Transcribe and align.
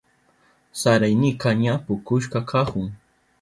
Saraynika 0.81 1.49
ña 1.63 1.73
pukushka 1.85 2.39
kahun. 2.51 2.87